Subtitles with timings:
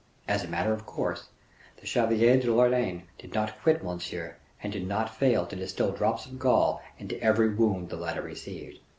[0.27, 1.27] As a matter of course,
[1.77, 6.25] the Chevalier de Lorraine did not quit Monsieur, and did not fail to distil drops
[6.25, 8.79] of gall into every wound the latter received.